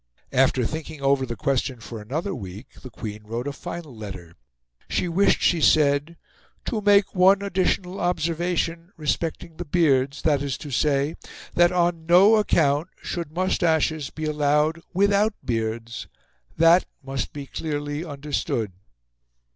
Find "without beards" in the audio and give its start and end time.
14.91-16.07